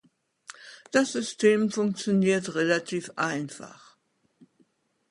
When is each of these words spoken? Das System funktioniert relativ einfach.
Das 0.91 1.11
System 1.11 1.69
funktioniert 1.69 2.55
relativ 2.55 3.11
einfach. 3.17 3.99